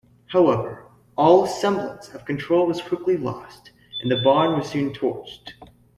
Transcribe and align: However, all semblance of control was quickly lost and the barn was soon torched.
However, 0.31 0.87
all 1.15 1.45
semblance 1.45 2.09
of 2.15 2.25
control 2.25 2.65
was 2.65 2.81
quickly 2.81 3.17
lost 3.17 3.69
and 4.01 4.09
the 4.09 4.19
barn 4.23 4.57
was 4.57 4.67
soon 4.67 4.93
torched. 4.95 5.51